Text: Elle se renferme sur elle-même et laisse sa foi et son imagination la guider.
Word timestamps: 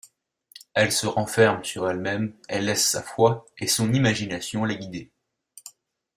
Elle 0.73 0.91
se 0.91 1.05
renferme 1.05 1.63
sur 1.63 1.87
elle-même 1.87 2.33
et 2.49 2.59
laisse 2.59 2.87
sa 2.87 3.03
foi 3.03 3.45
et 3.59 3.67
son 3.67 3.93
imagination 3.93 4.65
la 4.65 4.73
guider. 4.73 5.11